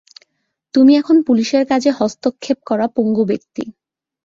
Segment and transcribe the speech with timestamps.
[0.73, 3.63] তুমি এখন পুলিশের কাজে হস্তক্ষেপ করা পঙ্গু ব্যক্তি।